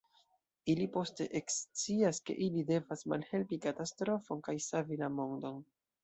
[0.73, 5.61] Ili poste ekscias, ke ili devas malhelpi katastrofon kaj savi la mondon.